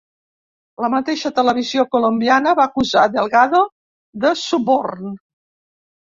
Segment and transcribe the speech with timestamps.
[0.83, 3.59] La mateixa televisió colombiana va acusar Delgado
[4.25, 5.13] de suborn.